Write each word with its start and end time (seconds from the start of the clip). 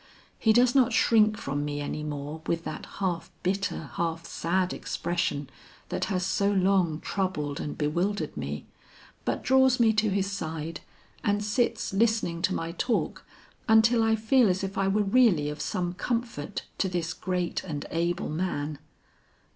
He 0.39 0.51
does 0.51 0.73
not 0.73 0.93
shrink 0.93 1.37
from 1.37 1.63
me 1.63 1.79
any 1.79 2.01
more 2.01 2.41
with 2.47 2.63
that 2.63 2.87
half 2.97 3.29
bitter, 3.43 3.91
half 3.97 4.25
sad 4.25 4.73
expression 4.73 5.47
that 5.89 6.05
has 6.05 6.25
so 6.25 6.51
long 6.51 6.99
troubled 7.01 7.59
and 7.59 7.77
bewildered 7.77 8.35
me, 8.35 8.65
but 9.25 9.43
draws 9.43 9.79
me 9.79 9.93
to 9.93 10.09
his 10.09 10.25
side 10.25 10.79
and 11.23 11.43
sits 11.45 11.93
listening 11.93 12.41
to 12.41 12.55
my 12.55 12.71
talk 12.71 13.23
until 13.69 14.01
I 14.01 14.15
feel 14.15 14.49
as 14.49 14.63
if 14.63 14.75
I 14.75 14.87
were 14.87 15.03
really 15.03 15.49
of 15.49 15.61
some 15.61 15.93
comfort 15.93 16.63
to 16.79 16.89
this 16.89 17.13
great 17.13 17.63
and 17.63 17.85
able 17.91 18.27
man. 18.29 18.79